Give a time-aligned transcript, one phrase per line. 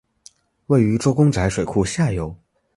[0.65, 2.35] 位于周公宅水库下游。